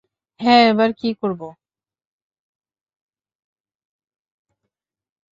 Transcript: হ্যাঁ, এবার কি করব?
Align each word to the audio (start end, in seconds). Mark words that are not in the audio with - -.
হ্যাঁ, 0.39 0.63
এবার 0.71 0.89
কি 0.99 1.09
করব? 1.21 1.41